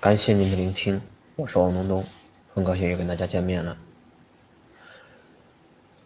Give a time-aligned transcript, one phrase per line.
[0.00, 1.00] 感谢您的聆听，
[1.34, 2.04] 我是王东东，
[2.54, 3.76] 很高兴又跟大家见面了。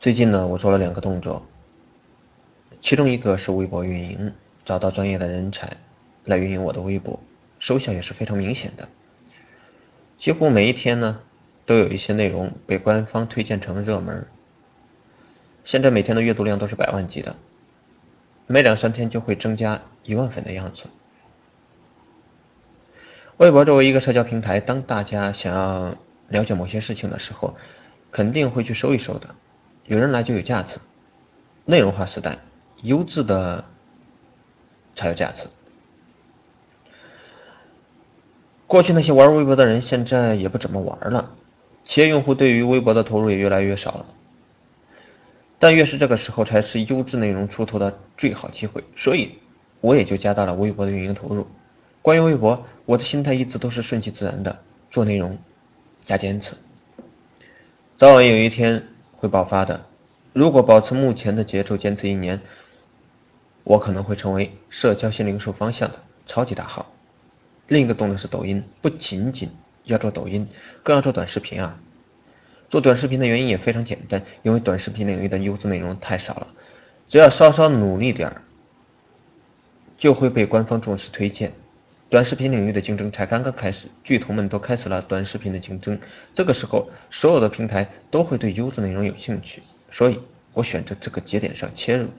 [0.01, 1.45] 最近呢，我做了两个动作，
[2.81, 4.33] 其中一个是微博运营，
[4.65, 5.77] 找到专业的人才
[6.25, 7.21] 来运营我的微博，
[7.59, 8.89] 收效也是非常明显的。
[10.17, 11.21] 几乎每一天呢，
[11.67, 14.27] 都有一些内容被官方推荐成热门，
[15.65, 17.37] 现在每天的阅读量都是百万级的，
[18.47, 20.85] 每两三天就会增加一万粉的样子。
[23.39, 25.95] 微博作为一个社交平台，当大家想要
[26.29, 27.55] 了解某些事情的时候，
[28.11, 29.35] 肯定会去搜一搜的。
[29.87, 30.79] 有人来就有价值，
[31.65, 32.39] 内容化时代，
[32.83, 33.65] 优质的
[34.95, 35.43] 才有价值。
[38.67, 41.31] 过去那些玩微博的人，现在也不怎么玩了。
[41.85, 44.07] 企业用户对于微博的投入也越来越少了。
[45.59, 48.85] 但越是这个时候，才是优质内容出头的最好机会。
[48.97, 49.39] 所以，
[49.81, 51.47] 我也就加大了微博的运营投入。
[52.03, 54.59] 关于微博，我的心态一直都是顺其自然的，
[54.91, 55.39] 做内容
[56.05, 56.55] 加坚持，
[57.97, 58.85] 早晚有一天。
[59.23, 59.87] 会爆发的。
[60.33, 62.41] 如果保持目前的节奏，坚持一年，
[63.63, 66.91] 我可能会成为社交新零售方向的超级大号。
[67.69, 69.49] 另一个动作是抖音，不仅仅
[69.85, 70.49] 要做抖音，
[70.83, 71.79] 更要做短视频啊！
[72.69, 76.49] 做短视频的原因也非常简单，因为短视频领域的优质内容太少了，
[77.07, 78.43] 只要稍稍努力点儿，
[79.99, 81.53] 就会被官方重视推荐。
[82.13, 85.99] 短视频领域的竞争才刚刚开始，巨头们都开始了短视频的竞争。
[86.35, 90.21] 这个时候，所有的平台都会对优质内容有兴趣，所以
[90.53, 92.11] 我选择这个节点上切入。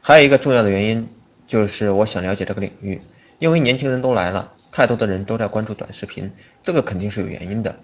[0.00, 1.06] 还有一个重要的原因
[1.46, 3.02] 就是我想了解这个领域，
[3.38, 7.78] 因为年轻人都来了，太多的人都在关注短视频，这个肯定是有原因的。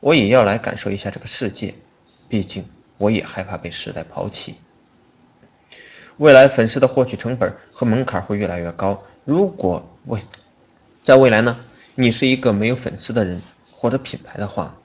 [0.00, 1.74] 我也要来感受一下这个世界，
[2.30, 2.64] 毕竟
[2.96, 4.54] 我也害怕被时代抛弃。
[6.16, 9.02] 未来粉丝的获取成本和门槛会越来越高。
[9.24, 10.22] 如果未
[11.04, 11.58] 在未来呢，
[11.94, 14.76] 你是一个没有粉丝的人或者品牌的话，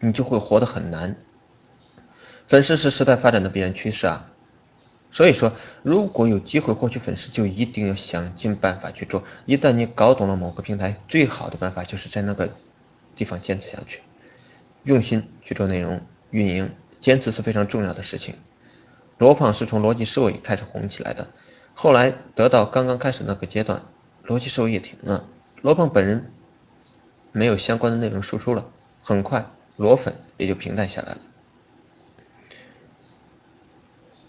[0.00, 1.16] 你就会活得很难。
[2.48, 4.30] 粉丝是时代发展的必然趋势啊，
[5.10, 5.52] 所以说
[5.82, 9.24] 如果有机会获取粉丝，就一定要想尽办法去做。
[9.44, 12.50] 一旦你搞懂了某个平台，最好的办法就是在那个
[13.14, 14.02] 地方坚持下去，
[14.84, 16.70] 用心去做内容运营，
[17.00, 18.34] 坚持是非常重要的事情。
[19.18, 21.28] 罗胖是从逻辑思维开始红起来的，
[21.78, 23.82] 后来得到刚刚开始那个阶段，
[24.24, 25.24] 逻辑思维也停了，
[25.60, 26.32] 罗胖本人
[27.32, 28.64] 没有相关的内容输出了，
[29.02, 29.44] 很快
[29.76, 31.18] 罗粉也就平淡下来了。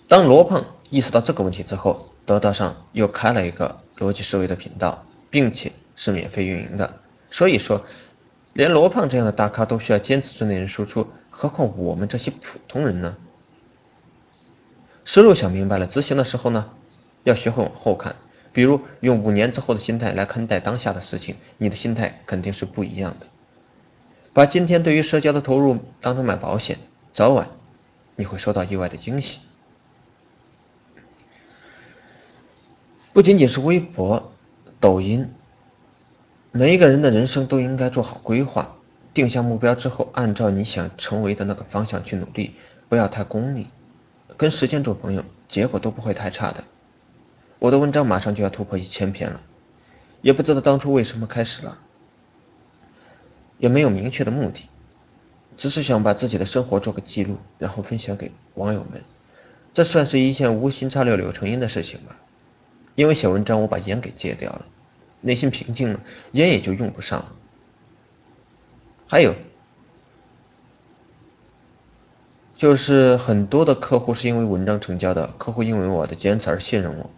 [0.09, 6.99] 当罗胖意识到这个问题之后，得到上又开了一个逻辑思维的频道，并且是免费运营的。
[7.31, 7.85] 所以说，
[8.51, 13.15] 连罗胖这样的大咖都需要坚持做内容输出，何况我们这些普通人呢？
[15.05, 16.71] 思路想明白了，执行的时候呢，
[17.23, 18.15] 要学会往后看。
[18.53, 23.27] 比如用五年之后的心态来看待当下的事情，你的心态肯定是不一样的。
[24.33, 26.79] 把今天对于社交的投入当成买保险，
[27.13, 27.49] 早晚
[28.15, 29.39] 你会收到意外的惊喜。
[33.13, 34.31] 不仅仅是微博、
[34.79, 35.27] 抖音，
[36.51, 38.75] 每一个人的人生都应该做好规划，
[39.13, 42.53] 定下目标之后，按照你想成为的那个方向去努力，
[42.89, 43.67] 不要太功利。
[44.35, 46.63] 跟时间做朋友，结果都不会太差的。
[47.59, 49.41] 我的文章马上就要突破一千篇了，
[50.21, 51.77] 也不知道当初为什么开始了，
[53.57, 54.69] 也没有明确的目的，
[55.57, 59.03] 只是想把自己的生活做个记录，然后分享给网友们。
[59.73, 62.15] 这算是一件无心插柳柳成荫的事情吧。
[62.95, 64.65] 因为写文章，我把烟给戒掉了，
[65.21, 65.99] 内心平静了，
[66.31, 67.31] 烟也就用不上了。
[69.07, 69.35] 还有。
[72.55, 77.11] 就是很多的客户是因为文章成交的，客户因为我的坚持而信任我，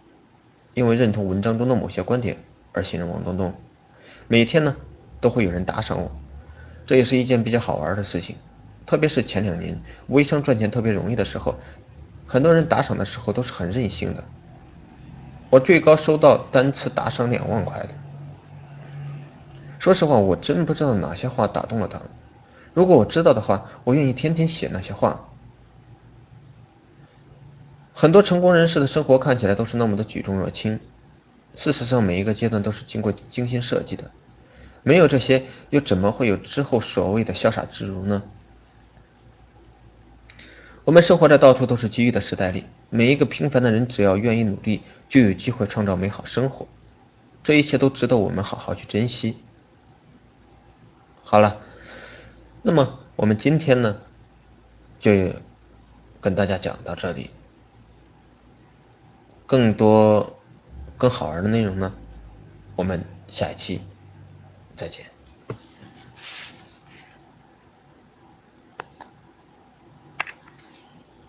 [0.74, 2.36] 因为认同文章中的某些观点
[2.72, 3.52] 而信任王东东。
[4.28, 4.76] 每天呢
[5.20, 6.10] 都会有人打赏我，
[6.86, 8.36] 这也是一件比较好玩的事情。
[8.86, 11.54] 特别是前两年微商赚钱特别容易的时候，
[12.26, 14.24] 很多人打赏的时候都是很任性的。
[15.48, 17.88] 我最高收到单次打赏两万块的。
[19.78, 22.00] 说实话，我真不知道哪些话打动了他。
[22.74, 25.20] 如果我知道的话，我愿意天天写那些话。
[28.00, 30.80] 很多成功人士的生活看起来都是那么的举重若轻，
[31.54, 34.10] 事实上每一个阶段都是经过精心设计的，
[34.82, 38.22] 没有这些，又怎么会有之后所谓的潇洒自如呢？
[40.86, 44.80] 我们生活在到处都是机遇的时代里，每一个平凡的人只要愿意努力，
[45.10, 46.66] 就有机会创造美好生活，
[47.44, 49.36] 这一切都值得我们好好去珍惜。
[51.22, 51.58] 好了，
[52.62, 53.98] 那么我们今天呢，
[55.00, 55.12] 就
[56.22, 57.28] 跟大家讲到这里。
[59.50, 60.38] 更多
[60.96, 61.92] 更好玩的内容呢，
[62.76, 63.80] 我们下一期。
[64.76, 65.19] 再见。